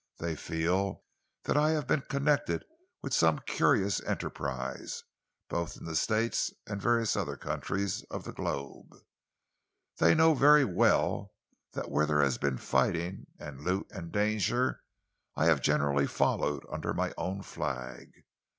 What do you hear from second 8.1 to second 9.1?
the globe.